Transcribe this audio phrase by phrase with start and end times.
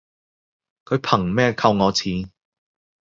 [0.83, 2.31] 佢憑乜嘢扣我錢